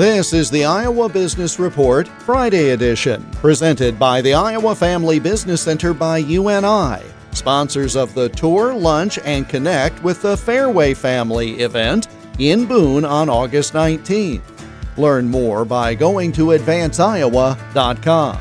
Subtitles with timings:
[0.00, 5.92] This is the Iowa Business Report Friday edition, presented by the Iowa Family Business Center
[5.92, 12.08] by UNI, sponsors of the tour, lunch, and connect with the Fairway Family event
[12.38, 14.40] in Boone on August 19th.
[14.96, 18.38] Learn more by going to advanceiowa.com.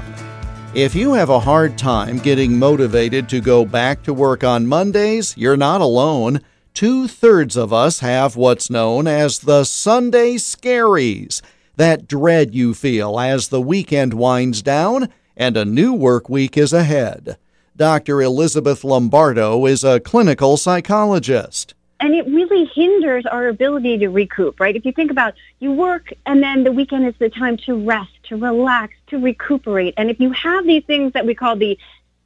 [0.73, 5.35] If you have a hard time getting motivated to go back to work on Mondays,
[5.35, 6.39] you're not alone.
[6.73, 11.41] Two thirds of us have what's known as the Sunday Scaries,
[11.75, 16.73] that dread you feel as the weekend winds down and a new work week is
[16.73, 17.37] ahead.
[17.75, 18.21] Dr.
[18.21, 24.75] Elizabeth Lombardo is a clinical psychologist and it really hinders our ability to recoup, right?
[24.75, 28.11] If you think about you work and then the weekend is the time to rest,
[28.23, 29.93] to relax, to recuperate.
[29.97, 31.77] And if you have these things that we call the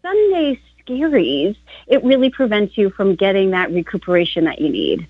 [0.02, 1.56] Sunday scaries,
[1.88, 5.08] it really prevents you from getting that recuperation that you need.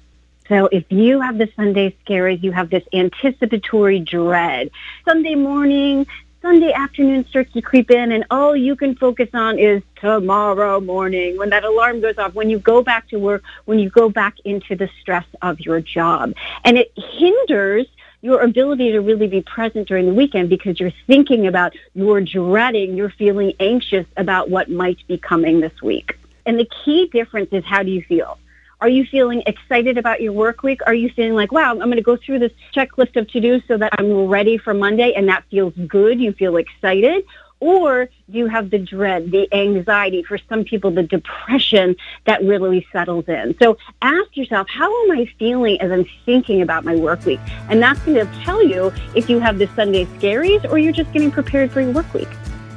[0.50, 4.72] So if you have the Sunday scaries, you have this anticipatory dread.
[5.06, 6.06] Sunday morning,
[6.42, 11.38] Sunday afternoon starts to creep in and all you can focus on is tomorrow morning
[11.38, 14.36] when that alarm goes off, when you go back to work, when you go back
[14.44, 16.34] into the stress of your job.
[16.66, 17.88] And it hinders
[18.24, 22.96] your ability to really be present during the weekend because you're thinking about, you're dreading,
[22.96, 26.18] you're feeling anxious about what might be coming this week.
[26.46, 28.40] And the key difference is how do you feel?
[28.80, 30.80] Are you feeling excited about your work week?
[30.88, 33.78] Are you feeling like, wow, I'm going to go through this checklist of to-dos so
[33.78, 36.22] that I'm ready for Monday and that feels good?
[36.22, 37.26] You feel excited?
[37.64, 42.86] Or do you have the dread, the anxiety, for some people, the depression that really
[42.92, 43.56] settles in?
[43.58, 47.40] So ask yourself, how am I feeling as I'm thinking about my work week?
[47.70, 51.14] And that's going to tell you if you have the Sunday scaries or you're just
[51.14, 52.28] getting prepared for your work week.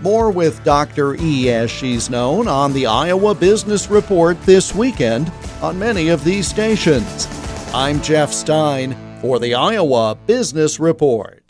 [0.02, 1.16] More with Dr.
[1.16, 6.46] E, as she's known, on the Iowa Business Report this weekend on many of these
[6.46, 7.26] stations.
[7.74, 11.45] I'm Jeff Stein for the Iowa Business Report.